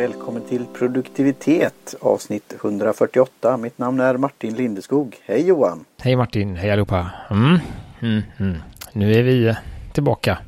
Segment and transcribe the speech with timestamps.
[0.00, 3.56] Välkommen till produktivitet avsnitt 148.
[3.56, 5.16] Mitt namn är Martin Lindeskog.
[5.24, 5.84] Hej Johan!
[5.98, 7.10] Hej Martin, hej allihopa!
[7.30, 7.58] Mm,
[8.00, 8.56] mm, mm.
[8.92, 9.56] Nu är vi
[9.92, 10.38] tillbaka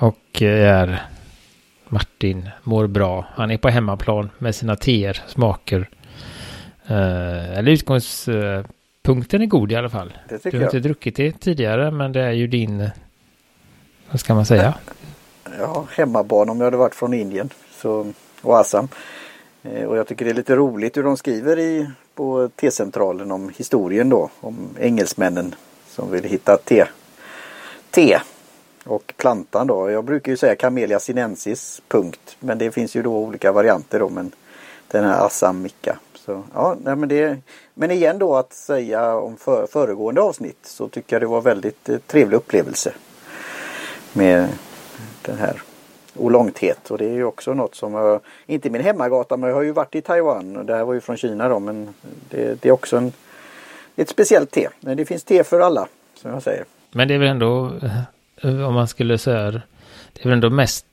[0.00, 1.02] och är
[1.88, 3.26] Martin mår bra.
[3.34, 5.88] Han är på hemmaplan med sina teer, smaker.
[6.90, 10.12] Uh, eller utgångspunkten är god i alla fall.
[10.28, 10.68] Det tycker du har jag.
[10.68, 12.90] inte druckit det tidigare men det är ju din,
[14.10, 14.74] vad ska man säga?
[15.58, 17.50] Ja, hemmabana om jag hade varit från Indien
[17.82, 18.06] så,
[18.46, 18.88] och Assam.
[19.62, 23.52] Eh, och jag tycker det är lite roligt hur de skriver i, på T-centralen om
[23.56, 24.30] historien då.
[24.40, 25.54] Om engelsmännen
[25.88, 26.86] som vill hitta te.
[27.90, 28.18] Te
[28.84, 29.90] och plantan då.
[29.90, 32.36] Jag brukar ju säga Camellia sinensis punkt.
[32.40, 34.08] Men det finns ju då olika varianter då.
[34.08, 34.32] Men
[34.88, 35.98] den här Assam Micca.
[36.14, 37.38] Så, ja, nej, men, det,
[37.74, 41.88] men igen då att säga om för, föregående avsnitt så tycker jag det var väldigt
[41.88, 42.92] eh, trevlig upplevelse.
[44.12, 44.48] Med
[45.22, 45.62] den här
[46.18, 49.62] olångthet och det är ju också något som jag, inte min hemmagata men jag har
[49.62, 51.94] ju varit i Taiwan och det här var ju från Kina då men
[52.30, 53.12] det, det är också en,
[53.96, 54.68] ett speciellt te.
[54.80, 56.64] Men det finns te för alla som jag säger.
[56.92, 57.72] Men det är väl ändå,
[58.42, 59.62] eh, om man skulle säga det,
[60.12, 60.86] det är väl ändå mest,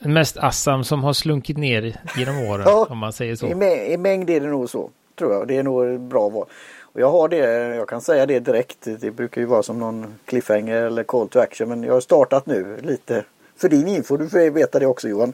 [0.00, 3.46] mest Assam som har slunkit ner genom åren, Ja, om man säger så.
[3.46, 5.48] I, mä- I mängd är det nog så tror jag.
[5.48, 6.46] Det är nog bra val.
[6.80, 7.36] Och jag har det,
[7.76, 8.76] jag kan säga det direkt.
[9.00, 12.46] Det brukar ju vara som någon cliffhanger eller call to action men jag har startat
[12.46, 13.24] nu lite
[13.56, 14.16] för din info.
[14.16, 15.32] Du får veta det också Johan.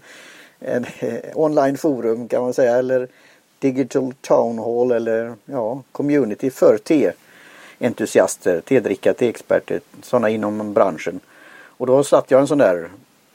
[0.58, 3.08] En eh, online forum kan man säga eller
[3.58, 6.78] digital town hall eller ja, community för
[7.78, 11.20] teentusiaster, tedrickare, teexperter, sådana inom branschen.
[11.80, 12.88] Och då satt jag en sån där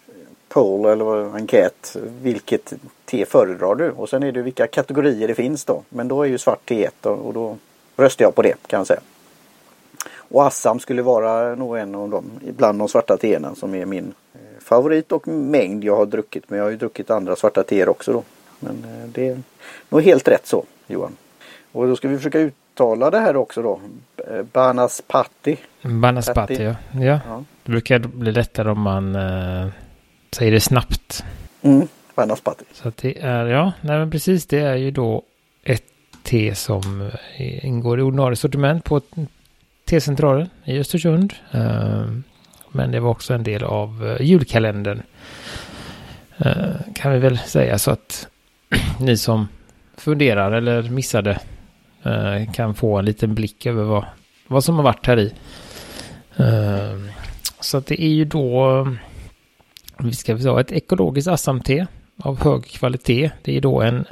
[0.07, 0.13] eh,
[0.47, 1.95] poll eller enkät.
[2.21, 2.73] Vilket
[3.05, 3.91] te föredrar du?
[3.91, 5.83] Och sen är det vilka kategorier det finns då.
[5.89, 7.57] Men då är ju svart te ett och, då
[7.97, 9.01] röstar jag på det kan jag säga.
[10.13, 12.25] Och Assam skulle vara nog en av dem
[12.57, 16.49] bland de svarta teerna som är min eh, favorit och mängd jag har druckit.
[16.49, 18.23] Men jag har ju druckit andra svarta teer också då.
[18.59, 19.41] Men eh, det är
[19.89, 21.17] nog helt rätt så Johan.
[21.71, 23.79] Och då ska vi försöka uttala det här också då.
[24.17, 25.57] Eh, Banaspati.
[25.81, 26.75] Banaspati, ja.
[26.93, 27.19] ja.
[27.27, 27.43] Ja.
[27.63, 29.67] Det brukar bli lättare om man eh,
[30.31, 31.23] säger det snabbt.
[31.61, 32.65] Mm, Banaspati.
[32.73, 35.23] Så att det är, ja, nej men precis, det är ju då
[35.63, 35.83] ett
[36.23, 37.11] te som
[37.61, 39.01] ingår i ordinarie sortiment på
[39.85, 41.33] T-centralen i Östersund.
[41.51, 42.05] Eh,
[42.75, 45.01] men det var också en del av eh, julkalendern.
[46.37, 48.27] Eh, kan vi väl säga så att
[48.99, 49.47] ni som
[49.97, 51.39] funderar eller missade
[52.03, 54.05] eh, kan få en liten blick över vad,
[54.47, 55.33] vad som har varit här i.
[57.59, 58.87] Så att det är ju då,
[59.97, 61.87] vi ska säga ett ekologiskt assamte
[62.17, 63.31] av hög kvalitet.
[63.41, 64.05] Det är då en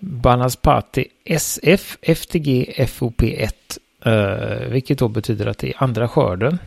[0.00, 4.68] Banaspati SF FTG FOP1.
[4.70, 6.58] vilket då betyder att det är andra skörden.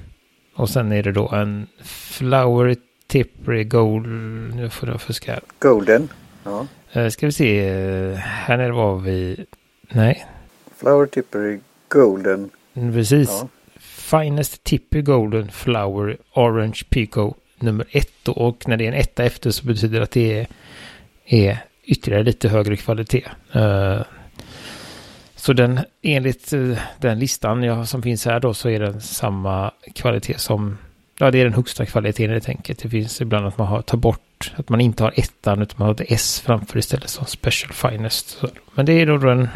[0.55, 2.75] Och sen är det då en Flower
[3.07, 4.07] Tippery Gold.
[4.55, 5.41] Nu får jag fuska här.
[5.59, 6.09] Golden.
[6.43, 6.67] Ja.
[6.91, 7.69] Eh, ska vi se.
[7.69, 9.45] eh, Här nere var vi.
[9.89, 10.25] Nej,
[10.77, 12.49] Flower Tippery Golden.
[12.73, 13.29] precis.
[13.29, 13.47] Ja.
[13.79, 18.27] Finest Tippy Golden Flower Orange Pico nummer ett.
[18.27, 20.47] Och när det är en etta efter så betyder det att det är,
[21.25, 23.23] är ytterligare lite högre kvalitet.
[23.51, 24.01] Eh,
[25.41, 29.71] så den, enligt eh, den listan jag, som finns här då så är den samma
[29.95, 30.77] kvalitet som,
[31.19, 32.83] ja det är den högsta kvaliteten helt enkelt.
[32.83, 35.87] Det finns ibland att man har, tar bort, att man inte har ettan utan man
[35.87, 38.29] har ett S framför istället som Special Finest.
[38.29, 39.47] Så, men det är då den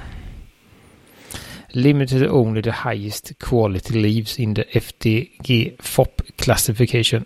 [1.68, 7.26] Limited only the highest quality leaves in the FDG FOP classification.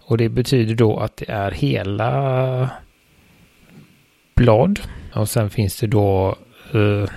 [0.00, 2.70] Och det betyder då att det är hela
[4.34, 4.80] blad.
[5.14, 6.36] Och sen finns det då
[6.74, 7.08] eh,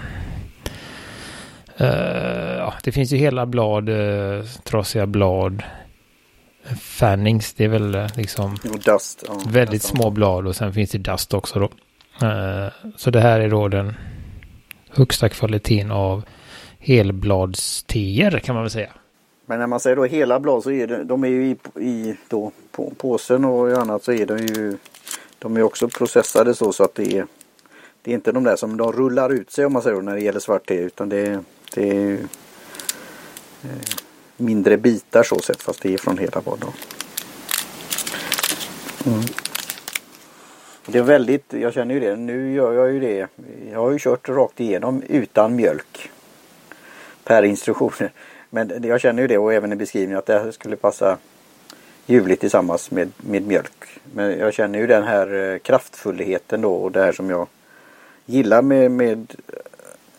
[1.77, 5.63] ja, det finns ju hela blad, uh, trasiga blad,
[6.81, 9.23] fannings, det är väl eh, liksom Dust.
[9.27, 9.97] Ja, väldigt nästan.
[10.01, 11.69] små blad och sen finns det dust också då.
[12.27, 13.93] Eh, så det här är då den
[14.89, 16.23] högsta kvaliteten av
[16.79, 18.89] helbladsteer kan man väl säga.
[19.45, 22.15] Men när man säger då hela blad så är det, de är ju i, i
[22.29, 24.77] då, på, påsen och i annat så är de ju
[25.39, 27.25] de är också processade så, så att det är
[28.01, 30.15] det är inte de där som de rullar ut sig om man säger då, när
[30.15, 31.39] det gäller svart te utan det, är-
[31.75, 32.13] det är
[33.63, 33.69] eh,
[34.37, 36.65] mindre bitar så sett fast det är från hela blad.
[39.05, 39.21] Mm.
[40.87, 43.27] Det är väldigt, jag känner ju det, nu gör jag ju det.
[43.71, 46.11] Jag har ju kört rakt igenom utan mjölk.
[47.23, 48.11] Per instruktioner.
[48.49, 51.17] Men jag känner ju det och även i beskrivningen att det här skulle passa
[52.05, 53.99] ljuvligt tillsammans med, med mjölk.
[54.13, 57.47] Men jag känner ju den här eh, kraftfullheten då och det här som jag
[58.25, 59.35] gillar med, med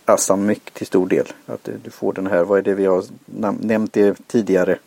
[0.09, 1.27] Assam mycket till stor del.
[1.47, 3.05] Att du du får den här, vad är det vi har
[3.61, 4.79] nämnt det tidigare.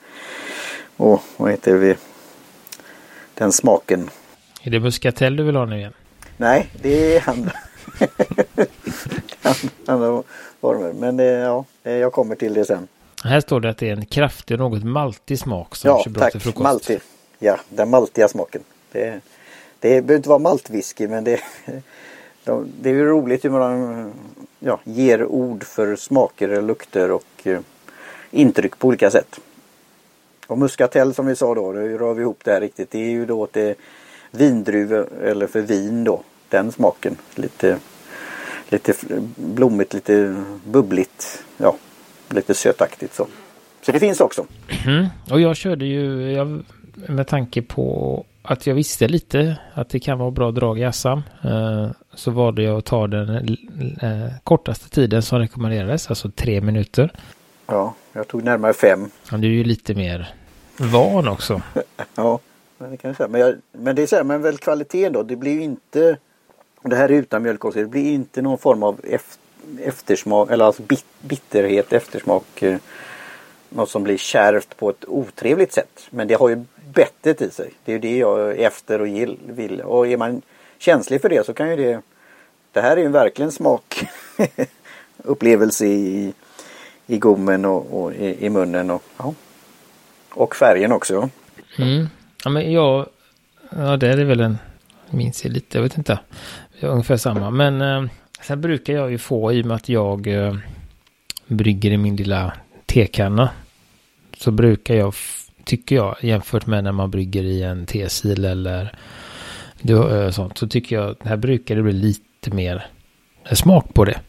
[0.97, 1.95] Och vad heter vi?
[3.33, 4.09] Den smaken.
[4.61, 5.93] Är det muskatell du vill ha nu igen?
[6.37, 7.51] Nej, det är andra.
[9.85, 10.23] andra
[10.61, 10.93] former.
[10.93, 12.87] Men ja, jag kommer till det sen.
[13.23, 16.23] Här står det att det är en kraftig och något maltig smak som ja, bra
[16.23, 16.31] tack.
[16.31, 16.63] till frukost.
[16.63, 16.99] Maltig.
[17.39, 18.61] Ja, den maltiga smaken.
[18.91, 19.21] Det,
[19.79, 21.39] det behöver inte vara maltwhisky men det,
[22.81, 24.11] det är ju roligt hur man
[24.59, 27.59] ja, ger ord för smaker, lukter och eh,
[28.31, 29.39] intryck på olika sätt.
[30.47, 32.91] Och muskatell som vi sa då, nu rör vi ihop det här riktigt.
[32.91, 33.73] Det är ju då till
[34.31, 36.23] vindruvor eller för vin då.
[36.49, 37.17] Den smaken.
[37.35, 37.77] Lite,
[38.69, 38.93] lite
[39.35, 41.43] blommigt, lite bubbligt.
[41.57, 41.75] Ja,
[42.29, 43.27] lite sötaktigt så.
[43.81, 44.45] Så det finns också.
[44.85, 45.05] Mm.
[45.31, 46.63] Och jag körde ju jag,
[47.07, 51.21] med tanke på att jag visste lite att det kan vara bra drag i Assam.
[51.43, 53.29] Eh, så valde jag att ta den
[54.01, 57.11] eh, kortaste tiden som rekommenderades, alltså tre minuter.
[57.65, 59.09] Ja, jag tog närmare fem.
[59.31, 60.33] Ja, du är ju lite mer
[60.77, 61.61] van också.
[62.15, 62.39] ja,
[62.77, 63.29] men det kan jag säga.
[63.29, 65.23] Men, jag, men det är så här, men väl kvaliteten då.
[65.23, 66.17] Det blir ju inte,
[66.81, 69.01] det här är utan mjölk också, det blir inte någon form av
[69.79, 72.63] eftersmak, eller alltså bit, bitterhet, eftersmak.
[72.63, 72.77] Eh,
[73.69, 76.07] något som blir kärvt på ett otrevligt sätt.
[76.09, 77.71] Men det har ju bettet i sig.
[77.85, 79.07] Det är det jag är efter och
[79.47, 79.81] vill.
[79.81, 80.41] Och är man
[80.77, 82.01] känslig för det så kan ju det
[82.71, 84.03] Det här är ju verkligen smak
[85.17, 86.33] upplevelse i,
[87.07, 89.33] i gommen och, och i, i, munnen och, ja.
[90.29, 91.29] och färgen också.
[91.77, 92.07] Mm.
[92.43, 93.07] Ja men jag
[93.69, 94.57] Ja det är väl en
[95.11, 96.19] Minns jag lite, jag vet inte.
[96.81, 100.55] Ungefär samma men eh, Sen brukar jag ju få i och med att jag eh,
[101.47, 102.53] brygger i min lilla
[102.85, 103.49] tekanna.
[104.37, 105.15] Så brukar jag
[105.69, 108.91] tycker jag, jämfört med när man brygger i en tesil eller
[110.31, 112.87] sånt, så tycker jag att här brukar det bli lite mer
[113.51, 114.19] smak på det.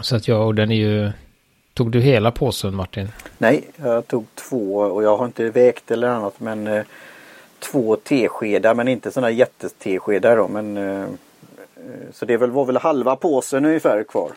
[0.00, 1.12] Så att jag, och den är ju,
[1.74, 3.08] tog du hela påsen Martin?
[3.38, 6.84] Nej, jag tog två och jag har inte vägt eller annat men eh,
[7.58, 11.06] två teskedar men inte sådana jätteteskedar då men eh,
[12.12, 14.30] så det var väl halva påsen ungefär kvar.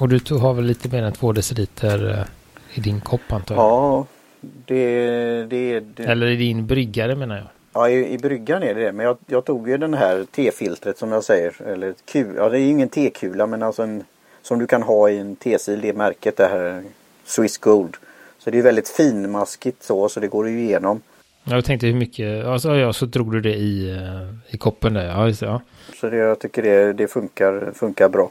[0.00, 3.54] Och du tog, har väl lite mer än två deciliter eh, i din kopp antar
[3.54, 3.64] jag?
[3.64, 4.06] Ja,
[4.40, 6.04] det, det, det...
[6.04, 7.46] Eller i din bryggare menar jag.
[7.72, 8.92] Ja i, i bryggan är det det.
[8.92, 11.62] Men jag, jag tog ju den här tefiltret som jag säger.
[11.62, 14.04] Eller kul, ja det är ju ingen tekula men alltså en
[14.42, 16.82] som du kan ha i en tesil, det märket det här
[17.24, 17.96] Swiss Gold.
[18.38, 21.00] Så det är väldigt finmaskigt så, så det går ju igenom.
[21.44, 25.06] Jag tänkte hur mycket, alltså ja, så drog du det i, eh, i koppen där,
[25.06, 25.60] ja just ja.
[26.00, 28.30] Så det, jag tycker det, det funkar, funkar bra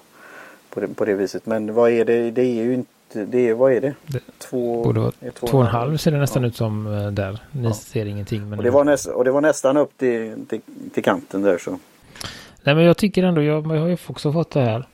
[0.69, 1.45] på det, på det viset.
[1.45, 3.93] Men vad är det, det är ju inte det är, vad är det?
[4.37, 6.47] två, borde vara, två, två och en halv ser det nästan ja.
[6.47, 7.39] ut som eh, där.
[7.51, 7.73] Ni ja.
[7.73, 8.49] ser ingenting.
[8.49, 10.61] Men och, det var näst, och det var nästan upp till, till,
[10.93, 11.79] till, kanten där så.
[12.63, 14.87] Nej men jag tycker ändå, jag, jag har ju också fått det här.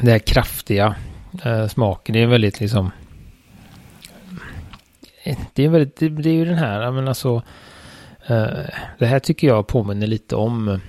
[0.00, 0.96] Det här kraftiga
[1.44, 2.12] eh, smaken.
[2.12, 2.90] Det är väldigt liksom.
[5.52, 7.42] Det är väldigt, det, det är ju den här, men alltså.
[8.26, 8.46] Eh,
[8.98, 10.80] det här tycker jag påminner lite om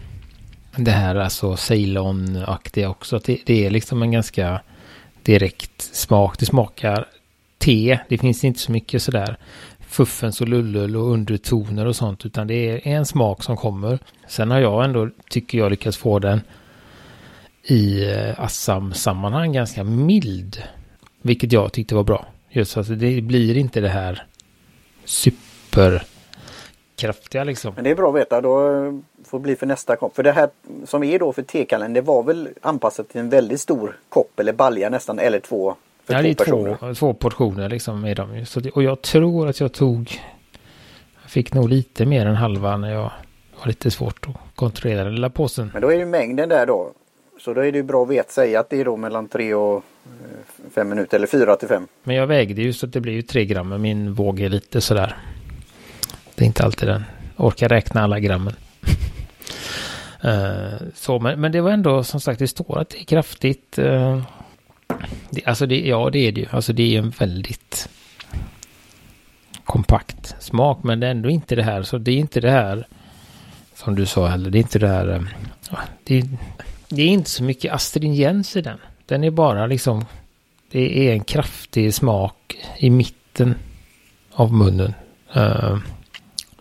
[0.77, 3.19] det här alltså Ceylon-aktiga också.
[3.25, 4.62] Det, det är liksom en ganska
[5.24, 6.39] direkt smak.
[6.39, 7.07] Det smakar
[7.57, 8.00] te.
[8.10, 9.38] Det finns inte så mycket sådär
[9.80, 12.25] fuffens och lullull och undertoner och sånt.
[12.25, 14.00] Utan det är en smak som kommer.
[14.27, 16.42] Sen har jag ändå, tycker jag, lyckats få den
[17.63, 20.63] i eh, Assam-sammanhang ganska mild.
[21.22, 22.25] Vilket jag tyckte var bra.
[22.50, 24.25] Just att det blir inte det här
[25.06, 27.74] superkraftiga liksom.
[27.75, 28.42] Men det är bra att veta.
[28.42, 28.94] Då eh,
[29.27, 30.15] får bli för nästa kopp.
[30.15, 30.50] För det här
[30.86, 34.53] som är då för tekallen det var väl anpassat till en väldigt stor kopp eller
[34.53, 35.75] balja nästan eller två.
[36.05, 36.77] För ja, två det är personer.
[36.79, 40.22] Två, två portioner liksom är de Så det, och jag tror att jag tog
[41.22, 43.12] jag fick nog lite mer än halva när jag
[43.60, 45.72] var lite svårt att kontrollera den lilla påsen.
[45.74, 46.91] Men då är ju mängden där då.
[47.39, 49.53] Så då är det ju bra att veta säga att det är då mellan tre
[49.53, 51.88] och eh, fem minuter eller fyra till fem.
[52.03, 53.70] Men jag vägde ju så att det blir ju tre gram.
[53.70, 55.17] Men min våg är lite sådär.
[56.36, 57.03] Det är inte alltid den
[57.38, 58.53] orkar räkna alla grammen.
[60.25, 63.79] uh, så, men, men det var ändå som sagt, det står att det är kraftigt.
[63.79, 64.23] Uh,
[65.29, 66.47] det, alltså det, ja, det är det ju.
[66.51, 67.89] Alltså det är en väldigt
[69.63, 71.83] kompakt smak, men det är ändå inte det här.
[71.83, 72.87] Så det är inte det här
[73.75, 74.49] som du sa heller.
[74.49, 75.09] Det är inte det här.
[75.09, 75.23] Uh,
[76.03, 76.23] det,
[76.89, 78.77] det är inte så mycket astringens i den.
[79.05, 80.05] Den är bara liksom.
[80.71, 83.55] Det är en kraftig smak i mitten
[84.31, 84.93] av munnen.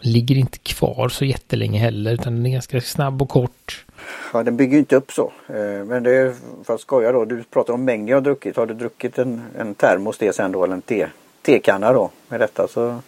[0.06, 3.84] Ligger inte kvar så jättelänge heller utan den är ganska snabb och kort.
[4.32, 5.32] Ja den bygger inte upp så.
[5.48, 6.34] Eh, men det är
[6.64, 7.24] för att skoja då.
[7.24, 8.56] Du pratar om mängden jag har druckit.
[8.56, 11.06] Har du druckit en, en termos det sen då eller en te,
[11.42, 12.98] tekanna då med detta så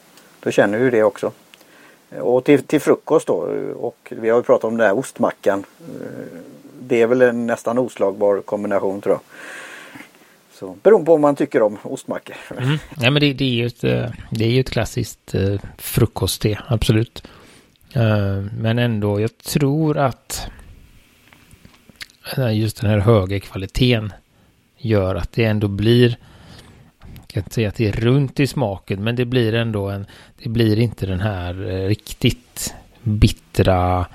[0.40, 1.32] då känner du det också.
[2.10, 3.34] Eh, och till, till frukost då
[3.76, 5.64] och vi har ju pratat om den här ostmackan.
[5.80, 6.38] Eh,
[6.80, 9.20] det är väl en nästan oslagbar kombination tror jag.
[10.58, 12.36] Så beroende på om man tycker om ostmackor.
[12.58, 12.78] Mm.
[12.96, 16.58] Nej men det, det, är ju ett, eh, det är ju ett klassiskt eh, frukostte,
[16.66, 17.28] absolut.
[17.92, 20.48] Eh, men ändå, jag tror att
[22.52, 24.12] just den här höga kvaliteten
[24.76, 26.18] gör att det ändå blir
[27.00, 30.06] jag kan inte säga att det är runt i smaken, men det blir ändå en,
[30.42, 31.54] det blir inte den här
[31.88, 34.06] riktigt bittra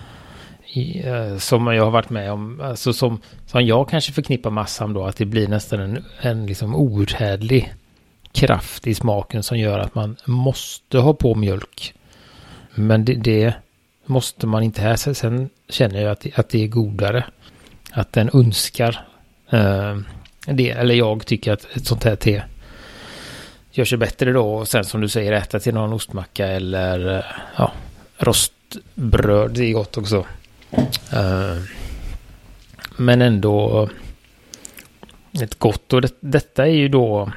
[0.73, 5.05] eh, som jag har varit med om, alltså som, som jag kanske förknippar massan då,
[5.05, 7.73] att det blir nästan en, en liksom outhärdlig
[8.31, 11.93] kraft i smaken som gör att man måste ha på mjölk.
[12.75, 13.53] Men det, det
[14.05, 14.95] måste man inte här.
[15.13, 17.25] Sen känner jag att, att det är godare.
[17.91, 19.05] Att den önskar
[19.49, 19.97] eh,
[20.45, 20.69] det.
[20.69, 22.43] Eller jag tycker att ett sånt här te
[23.71, 24.53] gör sig bättre då.
[24.53, 27.23] Och sen som du säger äta till någon ostmacka eller eh,
[27.57, 27.71] ja,
[28.17, 29.51] rostbröd.
[29.51, 30.25] Det är gott också.
[31.13, 31.57] Eh,
[32.97, 33.89] men ändå
[35.41, 35.93] ett gott.
[35.93, 37.31] Och det, detta är ju då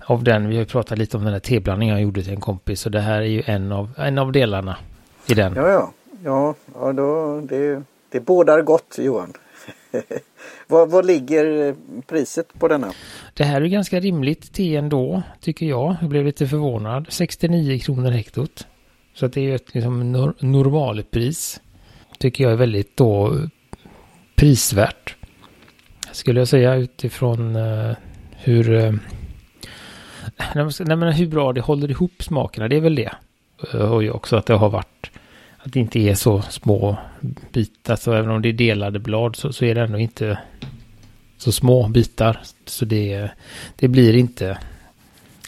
[0.00, 0.48] av den.
[0.48, 2.86] Vi har ju pratat lite om den här teblandningen jag gjorde till en kompis.
[2.86, 4.76] Och det här är ju en av, en av delarna
[5.26, 5.54] i den.
[5.54, 5.92] Ja, ja.
[6.24, 9.32] Ja, ja då, det, det bådar gott Johan.
[10.66, 11.74] vad, vad ligger
[12.06, 12.92] priset på denna?
[13.34, 15.96] Det här är ganska rimligt te ändå, tycker jag.
[16.00, 17.06] Jag blev lite förvånad.
[17.08, 18.66] 69 kronor hektot.
[19.16, 21.60] Så att det är ju ett liksom, nor normalpris.
[22.18, 23.36] Tycker jag är väldigt då
[24.34, 25.16] prisvärt.
[26.12, 27.96] Skulle jag säga utifrån eh,
[28.36, 28.92] hur Eh,
[30.54, 33.12] Nej, men hur bra det håller ihop smakerna, det är väl det.
[33.72, 35.10] Eh, och ju också att det har varit
[35.58, 36.96] att det inte är så små
[37.52, 37.96] bitar.
[37.96, 40.38] Så även om det är delade blad så, så är det ändå inte
[41.38, 42.40] så små bitar.
[42.64, 43.30] Så det,
[43.76, 44.58] det blir inte...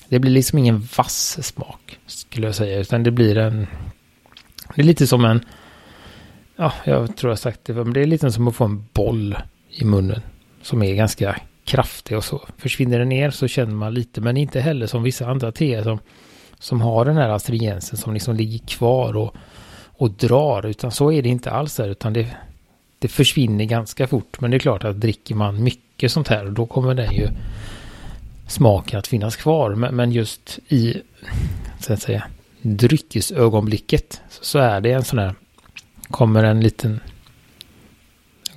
[0.09, 2.79] Det blir liksom ingen vass smak skulle jag säga.
[2.79, 3.67] Utan det blir en...
[4.75, 5.45] Det är lite som en...
[6.57, 7.75] Ja, jag tror jag har sagt det.
[7.75, 9.37] Men det är lite som att få en boll
[9.71, 10.21] i munnen.
[10.63, 12.49] Som är ganska kraftig och så.
[12.57, 15.99] Försvinner den ner så känner man lite, men inte heller som vissa andra teer som,
[16.59, 19.37] som har den här astringensen som liksom ligger kvar och,
[19.97, 20.67] och drar.
[20.67, 22.37] Utan så är det inte alls här, utan det,
[22.99, 24.41] det försvinner ganska fort.
[24.41, 27.29] Men det är klart att dricker man mycket sånt här, då kommer den ju
[28.49, 29.75] smaken att finnas kvar.
[29.75, 31.03] Men, men just i,
[31.81, 32.25] så att säga,
[32.63, 35.35] dryckesögonblicket så är det en sån här,
[36.11, 37.01] kommer en liten,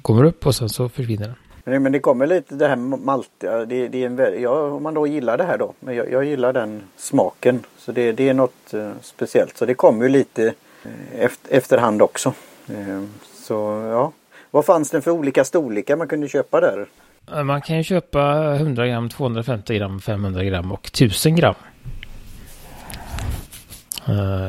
[0.01, 1.35] kommer upp och sen så försvinner den.
[1.83, 3.65] Men det kommer lite det här maltiga.
[3.65, 5.73] Det, det är en, ja, om man då gillar det här då.
[5.79, 7.63] Men jag, jag gillar den smaken.
[7.77, 9.57] Så det, det är något eh, speciellt.
[9.57, 12.33] Så det kommer ju lite eh, efter, efterhand också.
[12.67, 13.53] Eh, så
[13.91, 14.11] ja.
[14.51, 16.87] Vad fanns det för olika storlekar man kunde köpa där?
[17.25, 21.55] Man kan ju köpa 100 gram, 250 gram, 500 gram och 1000 gram.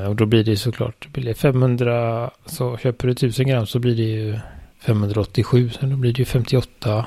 [0.08, 4.02] och då blir det såklart, det 500 så köper du 1000 gram så blir det
[4.02, 4.38] ju
[4.80, 5.70] 587.
[5.70, 7.06] Så då blir det ju 58.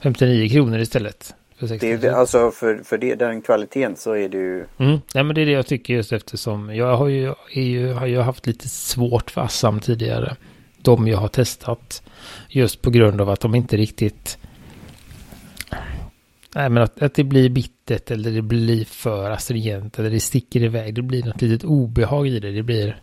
[0.00, 1.34] 59 kronor istället.
[1.58, 4.66] För det är, alltså för, för det, den kvaliteten så är det ju...
[4.78, 5.00] Mm.
[5.14, 8.20] Nej men det är det jag tycker just eftersom jag har ju, ju, har ju
[8.20, 10.36] haft lite svårt för Assam tidigare.
[10.82, 12.02] De jag har testat.
[12.48, 14.38] Just på grund av att de inte riktigt...
[16.54, 20.62] Nej men att, att det blir bittert eller det blir för astringent eller det sticker
[20.62, 20.94] iväg.
[20.94, 22.50] Det blir något litet obehag i det.
[22.50, 23.00] Det blir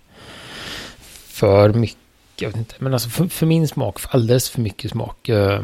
[1.27, 1.97] för mycket
[2.41, 5.29] jag vet inte, men alltså för, för min smak, för alldeles för mycket smak.
[5.29, 5.63] Eh,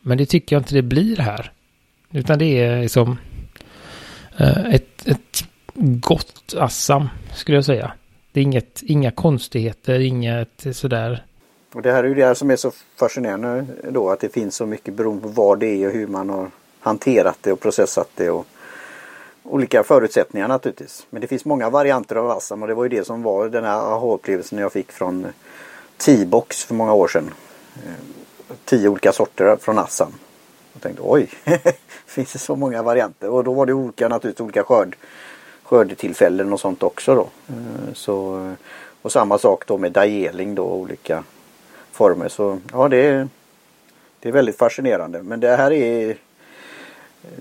[0.00, 1.52] men det tycker jag inte det blir här.
[2.10, 3.18] Utan det är liksom
[4.36, 5.44] eh, ett, ett
[5.74, 7.92] gott Assam, skulle jag säga.
[8.32, 11.24] Det är inget, inga konstigheter, inget sådär.
[11.74, 14.66] Och det här är ju det som är så fascinerande då, att det finns så
[14.66, 18.30] mycket beroende på vad det är och hur man har hanterat det och processat det.
[18.30, 18.46] Och
[19.42, 21.06] olika förutsättningar naturligtvis.
[21.10, 23.64] Men det finns många varianter av Assam och det var ju det som var den
[23.64, 25.26] här aha-upplevelsen jag fick från
[25.96, 27.34] T-box för många år sedan.
[27.86, 27.92] Eh,
[28.64, 30.12] tio olika sorter från Assam.
[30.72, 31.30] Jag tänkte oj,
[32.06, 33.30] finns det så många varianter?
[33.30, 34.96] Och då var det olika naturligtvis olika skörd,
[35.62, 37.28] skördetillfällen och sånt också då.
[37.48, 38.46] Eh, så,
[39.02, 41.24] och samma sak då med dajeling då, olika
[41.92, 42.28] former.
[42.28, 43.28] Så ja, det är,
[44.20, 45.22] det är väldigt fascinerande.
[45.22, 46.16] Men det här är,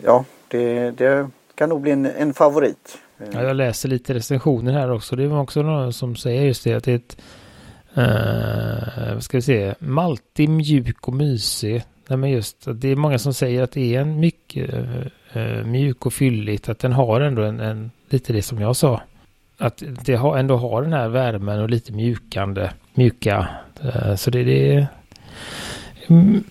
[0.04, 2.98] ja, det, det kan nog bli en, en favorit.
[3.32, 5.16] Ja, jag läser lite recensioner här också.
[5.16, 7.18] Det var också någon som säger just det att det är ett
[7.94, 9.76] eh, vad ska vi se?
[9.80, 11.84] Maltig, mjuk och mysig.
[12.08, 14.74] Nej, men just det är många som säger att det är en mycket
[15.34, 16.70] eh, mjuk och fylligt.
[16.70, 19.02] Att den har ändå en, en, lite det som jag sa.
[19.58, 23.48] Att det har, ändå har den här värmen och lite mjukande, mjuka.
[23.84, 24.88] Eh, så det, det
[26.08, 26.44] mm,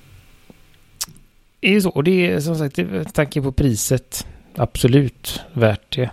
[1.60, 1.90] är ju så.
[1.90, 2.78] Och det är som sagt,
[3.12, 6.10] tanke på priset, absolut värt det.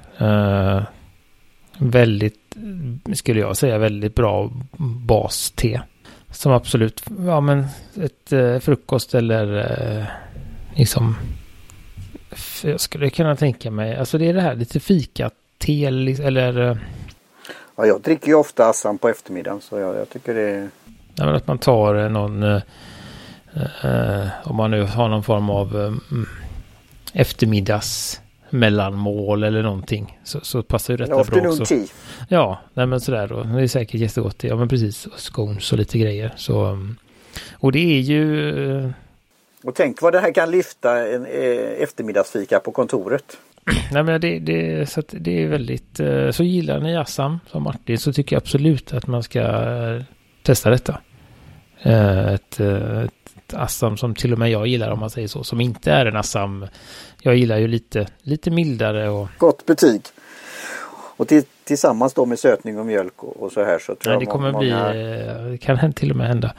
[1.78, 2.44] väldigt
[3.14, 5.82] skulle jag säga, väldigt bra bas-te.
[6.32, 7.66] Som absolut, ja men
[8.02, 10.06] ett eh, frukost eller eh,
[10.76, 11.16] liksom,
[12.64, 16.78] jag skulle kunna tänka mig, alltså det är det här lite fika-te eller...
[17.76, 20.70] Ja, jag dricker ju ofta Assam på eftermiddagen så jag, jag tycker det är...
[21.16, 22.62] Ja, men att man tar någon...
[23.56, 25.94] Eh, om man nu har någon form av eh,
[27.14, 30.20] eftermiddags mellanmål eller någonting.
[30.24, 31.66] Så, så passar ju detta Afternoon bra också.
[31.66, 31.86] tea.
[32.30, 33.44] Ja, nej men sådär då.
[33.44, 34.44] Det är säkert jättegott.
[34.44, 35.06] Ja men precis.
[35.06, 36.32] Och scones och lite grejer.
[36.36, 36.98] Så, um,
[37.54, 38.50] och det är ju...
[38.80, 38.90] eh,
[39.64, 43.38] Och tänk vad det här kan lyfta en eh, eftermiddagsfika på kontoret.
[43.92, 46.00] Nej men det, det, så det är väldigt...
[46.00, 49.42] eh, Så gillar ni Assam som Martin så tycker jag absolut att man ska
[50.44, 51.00] testa detta.
[51.82, 53.04] Ett, eh,
[53.54, 55.44] ett Assam som till och med jag gillar om man säger så.
[55.44, 56.68] Som inte är en Assam.
[57.22, 59.28] Jag gillar ju lite, lite mildare och...
[59.38, 60.02] Gott betyg.
[61.18, 64.14] Och till, tillsammans då med sötning och mjölk och, och så här så tror Nej,
[64.14, 64.72] jag det kommer må- bli...
[64.72, 64.94] många...
[64.94, 66.54] eh, Det kan till och med hända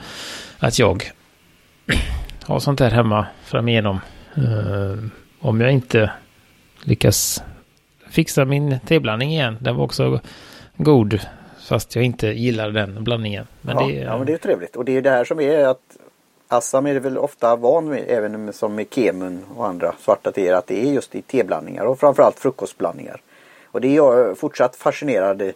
[0.59, 1.11] att jag
[2.43, 3.99] har sånt här hemma framigenom.
[4.35, 5.03] Eh,
[5.39, 6.11] Om jag inte
[6.83, 7.43] lyckas
[8.09, 9.57] fixa min teblandning igen.
[9.61, 10.19] Den var också
[10.77, 11.19] god.
[11.67, 13.47] Fast jag inte gillar den blandningen.
[13.61, 14.75] Men ja, det, ja, men det är trevligt.
[14.75, 15.79] Och det är det här som är att
[16.55, 20.31] Assam är det väl ofta van med, även med, som med kemun och andra svarta
[20.31, 23.21] teer, att det är just i teblandningar och framförallt frukostblandningar.
[23.65, 25.51] Och det är jag fortsatt fascinerad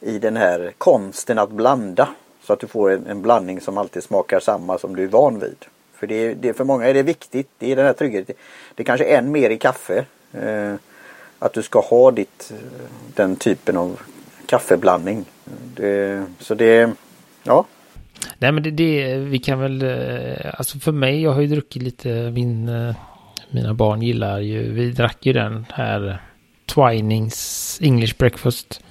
[0.00, 2.08] i den här konsten att blanda.
[2.42, 5.38] Så att du får en, en blandning som alltid smakar samma som du är van
[5.38, 5.66] vid.
[5.94, 7.48] För det, det, för många är det viktigt.
[7.58, 8.36] Det är den här tryggheten.
[8.74, 10.04] Det är kanske än mer i kaffe.
[10.32, 10.74] Eh,
[11.38, 14.00] att du ska ha ditt, eh, den typen av
[14.46, 15.24] kaffeblandning.
[15.74, 16.90] Det, så det,
[17.42, 17.64] ja.
[18.38, 21.82] Nej men det, det, vi kan väl, eh, alltså för mig, jag har ju druckit
[21.82, 22.94] lite, min, eh,
[23.50, 26.22] mina barn gillar ju, vi drack ju den här
[26.66, 28.82] Twinings English Breakfast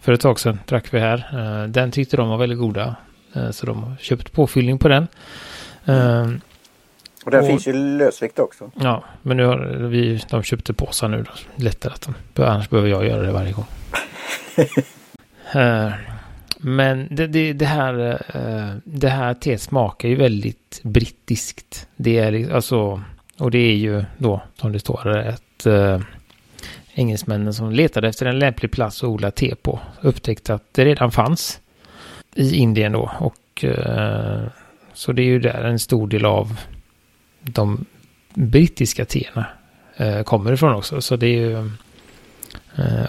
[0.00, 1.28] för ett tag sedan, drack vi här.
[1.32, 2.96] Eh, Den tyckte de var väldigt goda,
[3.50, 5.06] så de har köpt påfyllning på den.
[7.24, 8.70] Och den finns ju lösvikt också.
[8.74, 12.90] Ja, men nu har vi, de köpte påsar nu då, lättare att de, annars behöver
[12.90, 13.66] jag göra det varje gång.
[16.64, 21.88] Men det, det, det här, eh, det här teet smakar ju väldigt brittiskt.
[21.96, 23.02] Det är liksom, alltså,
[23.38, 26.00] och det är ju då, som det står, ett äh,
[26.94, 29.80] engelsmännen som letade efter en lämplig plats att odla te på.
[30.00, 31.60] Upptäckte att det redan fanns
[32.34, 33.10] i Indien då.
[33.18, 34.42] Och äh,
[34.94, 36.60] så det är ju där en stor del av
[37.40, 37.84] de
[38.34, 39.46] brittiska teerna
[39.96, 41.00] äh, kommer ifrån också.
[41.00, 41.70] Så det är ju...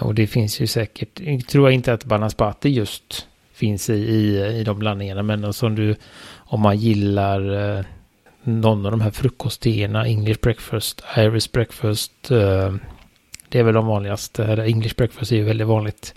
[0.00, 4.46] Och det finns ju säkert, jag tror jag inte att banaspati just finns i, i,
[4.60, 5.22] i de blandningarna.
[5.22, 5.96] Men som du,
[6.36, 7.84] om man gillar eh,
[8.42, 12.74] någon av de här frukostteerna, English breakfast, Irish breakfast, eh,
[13.48, 14.44] det är väl de vanligaste.
[14.44, 16.14] English breakfast är ju väldigt vanligt.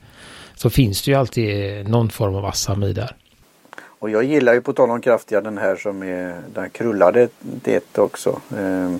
[0.55, 3.15] Så finns det ju alltid någon form av assam i där.
[3.99, 7.97] Och jag gillar ju på tal om kraftiga den här som är den krullade det
[7.97, 8.41] också.
[8.57, 8.99] Ehm,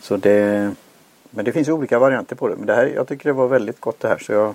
[0.00, 0.74] så det,
[1.30, 2.56] men det finns ju olika varianter på det.
[2.56, 4.18] Men det här, jag tycker det var väldigt gott det här.
[4.18, 4.54] Så jag,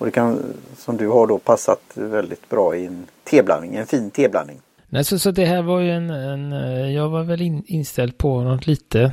[0.00, 0.42] och det kan,
[0.76, 4.60] som du har då, passat väldigt bra i en teblandning, en fin teblandning.
[4.88, 8.18] Nej, så, så det här var ju en, en eh, jag var väl in, inställd
[8.18, 9.12] på något lite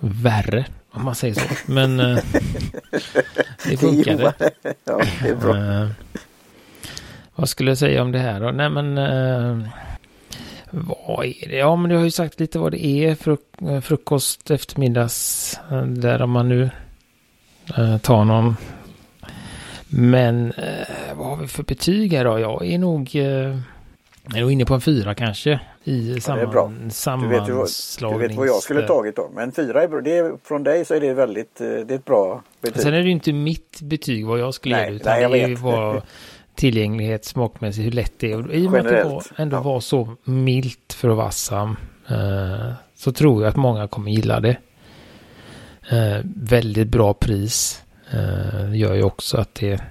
[0.00, 1.72] värre, om man säger så.
[1.72, 2.18] Men eh,
[3.68, 4.32] det funkade.
[4.84, 5.56] ja, det är bra.
[5.56, 5.88] Eh,
[7.34, 8.50] vad skulle jag säga om det här då?
[8.50, 8.98] Nej men...
[8.98, 9.68] eh,
[10.70, 11.56] vad är det?
[11.56, 13.14] Ja men du har ju sagt lite vad det är.
[13.14, 13.40] Fruk
[13.82, 15.60] frukost, eftermiddags.
[15.86, 16.70] Där om man nu
[17.76, 18.56] eh, tar någon.
[19.90, 22.38] Men eh, vad har vi för betyg här då?
[22.38, 23.10] Jag är nog...
[23.16, 23.56] Eh,
[24.24, 25.60] jag är nog inne på en fyra kanske.
[25.84, 26.72] I Ja, det är bra.
[26.90, 27.68] samman, Du vet, ju vad,
[28.00, 29.30] du vet vad jag skulle tagit då.
[29.34, 30.00] Men fyra är bra.
[30.00, 32.82] Det är, från dig så är det väldigt, eh, det är ett bra betyg.
[32.82, 35.32] Sen är det ju inte mitt betyg vad jag skulle Nej, ge utan nej, jag
[35.32, 36.02] det är ju vad
[36.54, 38.46] tillgänglighet smakmässigt, hur lätt det är.
[38.48, 39.60] Och I och med att det var, ändå ja.
[39.60, 41.76] var så milt för att vara Assam
[42.08, 44.56] eh, så tror jag att många kommer gilla det.
[45.90, 49.82] Eh, väldigt bra pris Eh, gör ju också att det,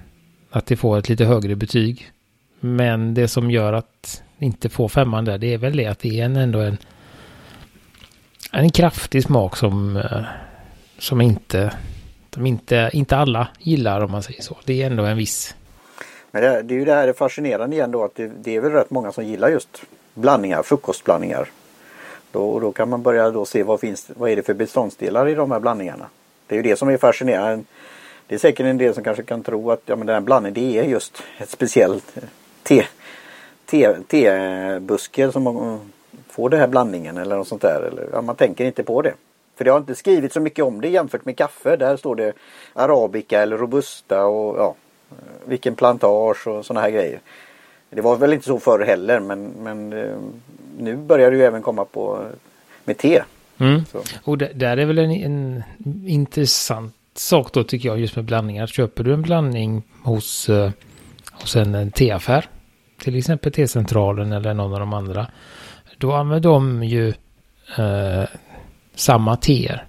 [0.50, 2.12] att det får ett lite högre betyg.
[2.60, 6.20] Men det som gör att inte får femman där, det är väl det att det
[6.20, 6.78] är en, ändå en,
[8.52, 10.22] en kraftig smak som, eh,
[10.98, 11.72] som inte,
[12.30, 14.58] de inte, inte alla gillar om man säger så.
[14.64, 15.54] Det är ändå en viss
[16.30, 18.60] Men det, det är ju det här det fascinerande igen då att det, det är
[18.60, 19.82] väl rätt många som gillar just
[20.14, 21.48] blandningar, frukostblandningar.
[22.32, 25.28] Då, och då kan man börja då se vad, finns, vad är det för beståndsdelar
[25.28, 26.06] i de här blandningarna.
[26.46, 27.64] Det är ju det som är fascinerande.
[28.30, 30.54] Det är säkert en del som kanske kan tro att ja, men den här blandningen
[30.54, 32.18] det är just ett speciellt
[32.62, 32.84] te,
[33.66, 35.80] te, tebuske som
[36.28, 37.82] får den här blandningen eller något sånt där.
[37.92, 39.14] Eller, ja, man tänker inte på det.
[39.56, 41.76] För det har inte skrivit så mycket om det jämfört med kaffe.
[41.76, 42.32] Där står det
[42.72, 44.74] arabica eller robusta och ja,
[45.44, 47.20] vilken plantage och sådana här grejer.
[47.90, 50.16] Det var väl inte så förr heller men, men eh,
[50.78, 52.26] nu börjar det ju även komma på
[52.84, 53.22] med te.
[53.58, 53.82] Mm.
[54.24, 55.62] Och där är väl en, en
[56.06, 58.66] intressant sak då tycker jag just med blandningar.
[58.66, 60.70] Köper du en blandning hos, eh,
[61.32, 62.44] hos en teaffär,
[62.98, 65.26] till exempel T-centralen eller någon av de andra,
[65.98, 67.08] då använder de ju
[67.78, 68.24] eh,
[68.94, 69.84] samma teer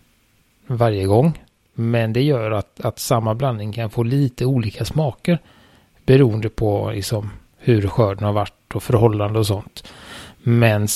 [0.67, 1.39] varje gång.
[1.73, 5.39] Men det gör att, att samma blandning kan få lite olika smaker
[6.05, 9.87] beroende på liksom, hur skörden har varit och förhållande och sånt.
[10.43, 10.87] Men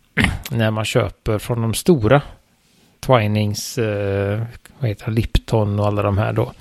[0.50, 2.22] när man köper från de stora
[3.08, 4.42] Twinings, eh,
[4.78, 6.52] vad heter det, Lipton och alla de här då.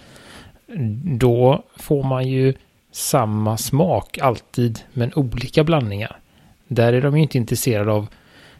[1.04, 2.54] Då får man ju
[2.92, 6.20] samma smak alltid, men olika blandningar.
[6.68, 8.08] Där är de ju inte intresserade av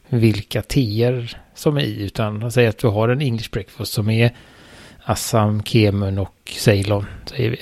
[0.10, 4.32] vilka teer som är i, utan säger att du har en English breakfast som är
[5.04, 7.62] Assam, Kemun och Ceylon, säger vi.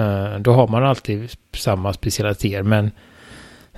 [0.00, 2.90] Eh, då har man alltid samma speciella teer men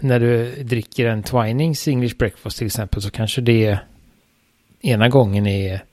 [0.01, 3.79] när du dricker en Twinings English breakfast till exempel så kanske det
[4.81, 5.85] ena gången är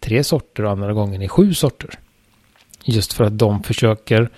[0.00, 1.90] tre sorter och andra gången är sju sorter.
[2.84, 4.28] Just för att de försöker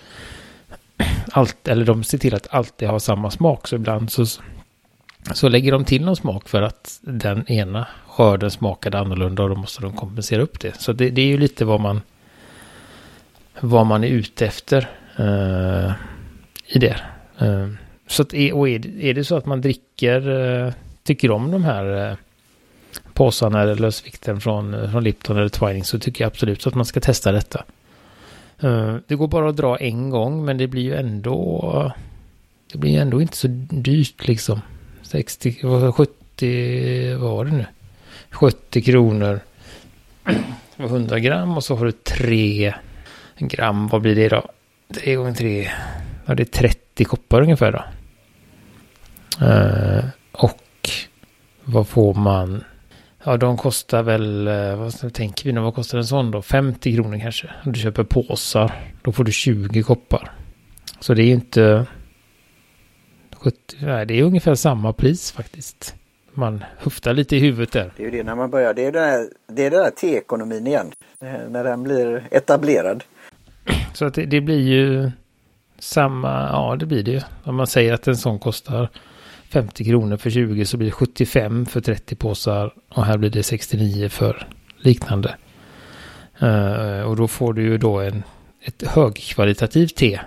[1.32, 3.68] allt, eller de ser till att alltid ha samma smak.
[3.68, 4.26] Så ibland så,
[5.34, 9.54] så lägger de till någon smak för att den ena skörden smakade annorlunda och då
[9.54, 10.80] måste de kompensera upp det.
[10.80, 12.00] Så det, det är ju lite vad man
[13.60, 15.92] vad man är ute efter uh,
[16.66, 16.96] i det.
[17.42, 17.68] Uh,
[18.06, 21.64] så att, och är, det, är det så att man dricker, uh, tycker om de
[21.64, 22.16] här
[23.14, 26.86] påsarna eller lösvikten från, eh, från Lipton eller Twining så tycker jag absolut att man
[26.86, 27.64] ska testa detta.
[28.60, 31.92] Eh, det går bara att dra en gång men det blir ju ändå
[32.72, 34.60] det blir ju ändå inte så dyrt liksom.
[35.02, 35.52] 60,
[35.92, 37.66] 70, vad var det nu?
[38.30, 39.40] 70 kronor
[40.76, 42.74] 100 gram och så har du 3
[43.38, 44.42] gram, vad blir det då?
[44.94, 45.70] 3 gånger 3,
[46.26, 47.84] ja det är 30 koppar ungefär då.
[49.46, 50.90] Eh, och
[51.64, 52.64] vad får man?
[53.24, 56.42] Ja, de kostar väl, eh, vad tänker vi nu, vad kostar en sån då?
[56.42, 57.50] 50 kronor kanske.
[57.64, 60.30] Om du köper påsar, då får du 20 koppar.
[61.00, 61.86] Så det är inte
[63.36, 65.94] 70, nej, det är ungefär samma pris faktiskt.
[66.34, 67.92] Man höftar lite i huvudet där.
[67.96, 69.90] Det är ju det när man börjar, det är den här, det är den här
[69.90, 70.92] teekonomin igen.
[71.48, 73.04] När den blir etablerad.
[73.92, 75.10] Så att det, det blir ju
[75.78, 77.20] samma, ja det blir det ju.
[77.44, 78.88] Om man säger att en sån kostar
[79.52, 83.42] 50 kronor för 20 så blir det 75 för 30 påsar och här blir det
[83.42, 85.34] 69 för liknande.
[86.42, 88.22] Uh, och då får du ju då en,
[88.62, 90.20] ett högkvalitativt te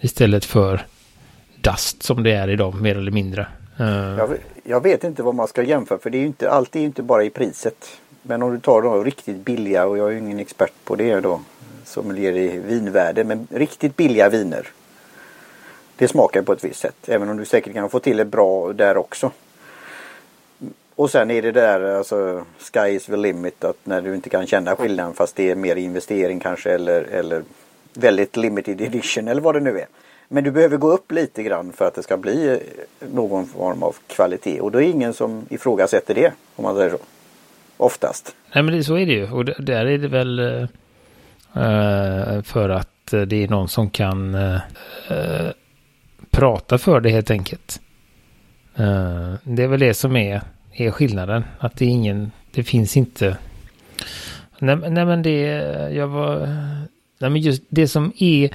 [0.00, 0.86] istället för
[1.60, 3.46] dust som det är idag mer eller mindre.
[3.80, 4.30] Uh, jag,
[4.64, 6.86] jag, vet inte vad man ska jämföra för det är ju inte allt är ju
[6.86, 7.86] inte bara i priset.
[8.22, 11.20] Men om du tar de riktigt billiga och jag är ju ingen expert på det
[11.20, 11.40] då
[11.84, 14.66] som ger i vinvärde men riktigt billiga viner
[15.96, 17.08] det smakar på ett visst sätt.
[17.08, 19.30] Även om du säkert kan få till det bra där också.
[20.94, 24.46] Och sen är det där alltså Sky is the limit att när du inte kan
[24.46, 27.42] känna skillnaden fast det är mer investering kanske eller, eller
[27.94, 29.86] väldigt limited edition eller vad det nu är.
[30.28, 32.58] Men du behöver gå upp lite grann för att det ska bli eh,
[33.12, 36.90] någon form av kvalitet och då är det ingen som ifrågasätter det om man säger
[36.90, 36.98] så.
[37.76, 38.36] Oftast.
[38.54, 40.66] Nej men det, så är det ju och där är det väl uh,
[42.42, 44.60] för att det är någon som kan uh,
[46.36, 47.80] prata för det helt enkelt.
[48.80, 50.40] Uh, det är väl det som är,
[50.72, 51.44] är skillnaden.
[51.58, 53.36] Att det är ingen, det finns inte.
[54.58, 55.40] Nej, nej men det,
[55.92, 56.46] jag var,
[57.18, 58.50] nej men just det som är,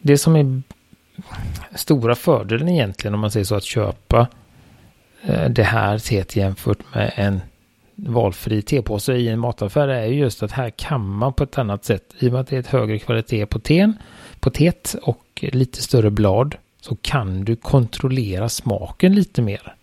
[0.00, 0.62] det som är
[1.74, 4.28] stora fördelen egentligen om man säger så att köpa
[5.28, 7.40] uh, det här teet jämfört med en
[7.96, 11.84] valfri tepåse i en mataffär är ju just att här kan man på ett annat
[11.84, 13.98] sätt, i och med att det är ett högre kvalitet på teen,
[14.40, 19.74] på teet och lite större blad, så kan du kontrollera smaken lite mer.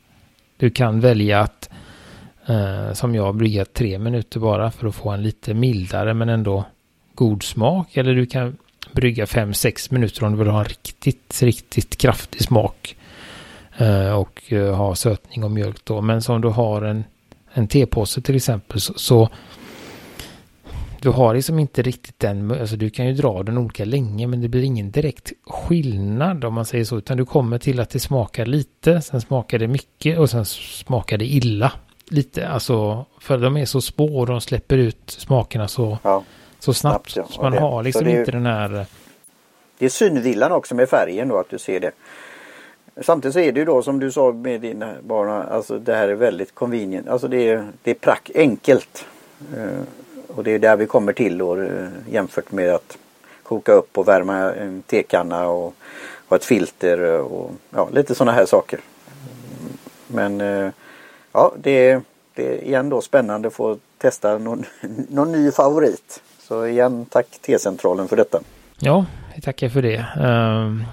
[0.58, 1.70] Du kan välja att,
[2.46, 6.66] eh, som jag, brygga tre minuter bara för att få en lite mildare men ändå
[7.16, 7.98] god smak.
[7.98, 8.58] Eller du kan
[8.92, 12.96] brygga fem, sex minuter om du vill ha en riktigt, riktigt kraftig smak.
[13.78, 16.02] Eh, och eh, ha sötning och mjölk då.
[16.02, 17.04] Men som du har en
[17.54, 19.30] en tepåse till exempel så, så
[21.02, 24.42] du har liksom inte riktigt den, alltså du kan ju dra den olika länge men
[24.42, 28.00] det blir ingen direkt skillnad om man säger så, utan du kommer till att det
[28.00, 31.72] smakar lite, sen smakar det mycket och sen smakar det illa.
[32.10, 36.24] Lite, alltså, för de är så små och de släpper ut smakerna så, ja,
[36.60, 37.12] så snabbt.
[37.12, 37.36] snabbt ja.
[37.36, 38.86] Så man det, har liksom det, inte den här...
[39.78, 41.92] Det är synvillan också med färgen då, att du ser det.
[43.02, 46.08] Samtidigt så är det ju då som du sa med dina barn, alltså det här
[46.08, 47.08] är väldigt convenient.
[47.08, 49.06] Alltså det är, det är prack, enkelt.
[49.58, 49.82] Uh,
[50.28, 52.98] och det är där vi kommer till då uh, jämfört med att
[53.44, 55.74] koka upp och värma en tekanna och
[56.30, 58.80] ha ett filter och ja, lite sådana här saker.
[60.08, 60.72] Men uh,
[61.32, 62.00] ja, det,
[62.34, 64.66] det är igen då spännande att få testa någon,
[65.10, 66.22] någon ny favorit.
[66.40, 68.40] Så igen tack T-centralen för detta.
[68.80, 70.06] Ja, vi tackar för det.
[70.22, 70.84] Ehm,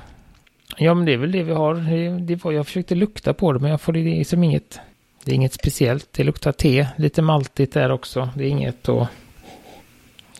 [0.81, 1.75] Ja, men det är väl det vi har.
[2.21, 4.81] Det var, jag försökte lukta på det, men jag får det liksom inget.
[5.25, 6.09] Det är inget speciellt.
[6.13, 8.29] Det luktar te, lite maltigt där också.
[8.37, 9.09] Det är inget att,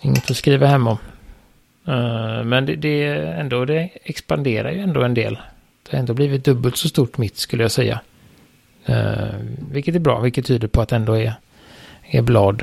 [0.01, 0.99] inget att skriva hem om.
[1.89, 5.39] Uh, men det, det, ändå, det expanderar ju ändå en del.
[5.83, 8.01] Det har ändå blivit dubbelt så stort mitt skulle jag säga.
[8.89, 9.35] Uh,
[9.73, 11.35] vilket är bra, vilket tyder på att det ändå är,
[12.03, 12.63] är blad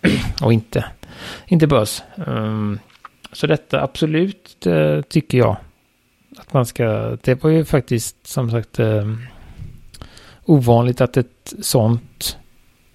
[0.42, 0.84] och inte,
[1.46, 2.02] inte bös.
[2.26, 2.78] Um,
[3.32, 5.56] så detta absolut uh, tycker jag
[6.38, 9.12] att man ska, det var ju faktiskt som sagt eh,
[10.44, 12.38] ovanligt att ett sånt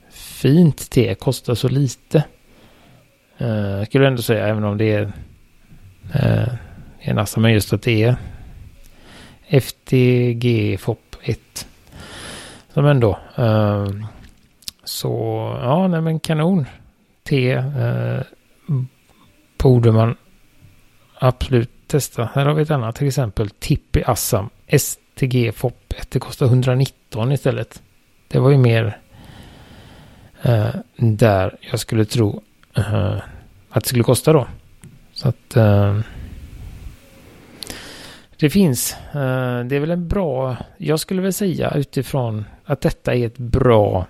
[0.10, 2.24] fint te kostar så lite.
[3.38, 5.12] Eh, skulle jag ändå säga, även om det är
[6.14, 6.54] eh,
[7.00, 8.16] en assa, men just att det är
[9.48, 11.68] FTG FOP 1.
[12.74, 13.20] Som ändå.
[13.36, 13.90] Eh,
[14.84, 15.10] så
[15.62, 16.66] ja, nej men kanon.
[17.24, 18.22] Te eh,
[19.58, 20.16] borde man
[21.20, 22.30] absolut testa.
[22.34, 23.50] Här har vi ett annat till exempel.
[23.50, 26.12] Tippi Assam STG FOP 1.
[26.12, 27.82] Det kostar 119 istället.
[28.28, 28.98] Det var ju mer
[30.42, 32.42] eh, där jag skulle tro
[32.78, 33.18] eh,
[33.70, 34.48] att det skulle kosta då.
[35.14, 36.00] Så att eh,
[38.40, 38.94] det finns.
[38.94, 40.58] Eh, det är väl en bra.
[40.78, 44.08] Jag skulle väl säga utifrån att detta är ett bra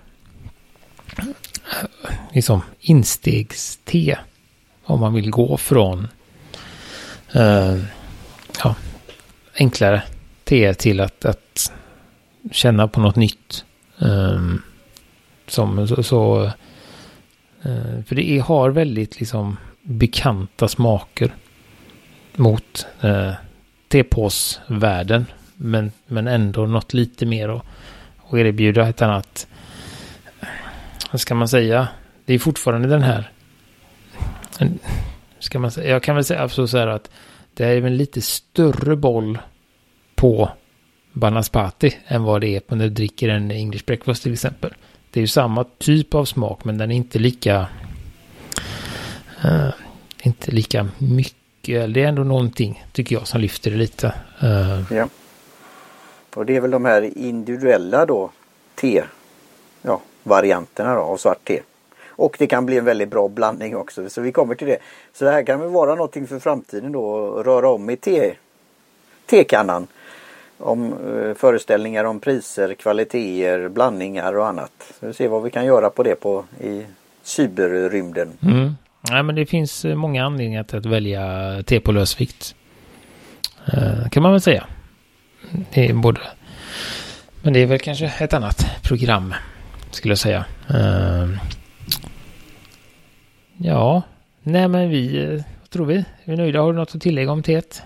[1.18, 1.24] eh,
[2.32, 4.18] liksom instegste.
[4.84, 6.08] Om man vill gå från
[7.36, 7.84] uh,
[8.64, 8.74] ja,
[9.58, 10.02] enklare
[10.44, 11.72] te till att, att
[12.50, 13.64] känna på något nytt.
[13.98, 14.62] Um,
[15.46, 16.42] som så, så
[17.66, 21.34] uh, för det är, har väldigt liksom bekanta smaker
[22.36, 23.32] mot uh,
[23.88, 25.26] tepåsvärlden.
[25.54, 27.64] Men, men ändå något lite mer och,
[28.16, 29.46] och erbjuda ett annat,
[31.10, 31.88] vad ska man säga,
[32.24, 33.30] det är fortfarande den här
[35.38, 35.90] Ska man säga.
[35.90, 37.10] Jag kan väl säga så här att
[37.56, 39.38] det är en lite större boll
[40.14, 40.50] på
[41.12, 44.74] Banaspati än vad det är på när du dricker en English breakfast till exempel.
[45.10, 47.66] Det är ju samma typ av smak men den är inte lika
[49.44, 49.70] uh,
[50.22, 51.94] inte lika mycket.
[51.94, 54.14] Det är ändå någonting tycker jag som lyfter det lite.
[54.42, 55.08] Uh, ja.
[56.34, 58.30] Och det är väl de här individuella då
[58.74, 59.04] te
[59.82, 61.60] ja, varianterna då av svart te.
[62.16, 64.10] Och det kan bli en väldigt bra blandning också.
[64.10, 64.78] Så vi kommer till det.
[65.12, 67.30] Så det här kan väl vara någonting för framtiden då.
[67.42, 68.34] Röra om i te,
[69.26, 69.86] tekannan.
[70.58, 74.92] Om eh, föreställningar om priser, kvaliteter, blandningar och annat.
[75.00, 76.82] Så vi ser vad vi kan göra på det på i
[77.22, 78.32] cyberrymden.
[78.42, 78.74] Mm.
[79.10, 81.22] Ja, men det finns eh, många anledningar till att välja
[81.66, 82.54] te på lösvikt.
[83.72, 84.64] Eh, kan man väl säga.
[85.72, 86.20] Det är både...
[87.42, 89.34] Men det är väl kanske ett annat program
[89.90, 90.44] skulle jag säga.
[90.68, 91.28] Eh,
[93.58, 94.02] Ja,
[94.42, 95.26] nej men vi,
[95.60, 95.96] vad tror vi?
[95.96, 96.60] Är vi nöjda?
[96.60, 97.82] Har du något att tillägga om teet?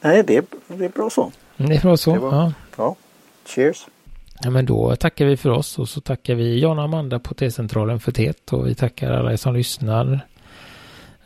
[0.00, 1.32] Nej, det, det är bra så.
[1.56, 2.52] Det är bra så, var, ja.
[2.76, 2.96] ja.
[3.46, 3.86] Cheers!
[4.42, 7.34] Ja, men då tackar vi för oss och så tackar vi Jan och Amanda på
[7.34, 10.20] T-centralen för teet och vi tackar alla som lyssnar.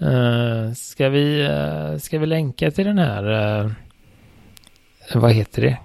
[0.03, 3.31] Uh, ska, vi, uh, ska vi länka till den här,
[3.65, 3.71] uh,
[5.15, 5.79] vad heter det,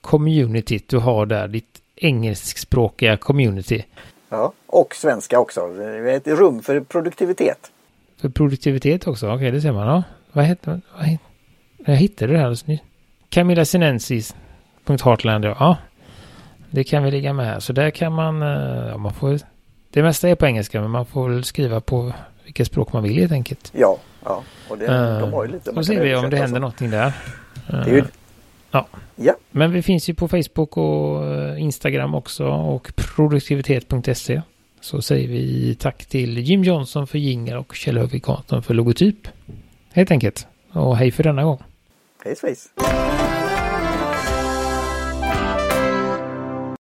[0.00, 3.84] communityt du har där, ditt engelskspråkiga community.
[4.28, 5.60] Ja, och svenska också.
[6.08, 7.70] Ett rum för produktivitet.
[8.20, 9.34] För produktivitet också?
[9.34, 9.86] Okej, det ser man.
[9.86, 10.02] Ja.
[10.32, 11.26] Vad heter vad heter,
[11.76, 12.80] Jag hittade det här alldeles nyss.
[13.28, 15.76] Camilla Sinensis.heartland, ja.
[16.70, 17.60] Det kan vi ligga med här.
[17.60, 19.38] Så där kan man, eh, ja, man får,
[19.90, 22.12] det mesta är på engelska men man får väl skriva på
[22.44, 23.72] vilket språk man vill helt enkelt.
[23.74, 24.42] Ja, ja.
[24.68, 25.72] Och det, uh, de har ju lite.
[25.72, 27.12] Då ser vi om det händer någonting där.
[27.66, 28.04] Det är ju,
[28.76, 28.86] Ja.
[29.16, 29.34] ja.
[29.50, 34.42] Men vi finns ju på Facebook och eh, Instagram också och produktivitet.se.
[34.80, 38.24] Så säger vi tack till Jim Johnson för jingel och Kjell Hövik
[38.62, 39.28] för logotyp.
[39.92, 40.46] Helt enkelt.
[40.72, 41.62] Och hej för denna gång.
[42.24, 42.68] Hej svejs.